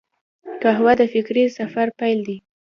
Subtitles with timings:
[0.61, 2.37] قهوه د فکري سفر پیل دی